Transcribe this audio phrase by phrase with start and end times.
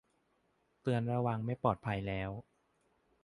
[0.81, 2.29] เตือนระวังไม่ปลอดภัยแล้ว